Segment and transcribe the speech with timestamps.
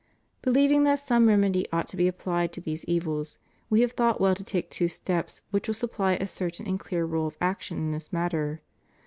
[0.41, 3.37] Believing that some remedy ought to be applied to these e^dls,
[3.69, 7.05] We have thought well to take two steps which will supply a certain and clear
[7.05, 8.61] rule of action in this matter.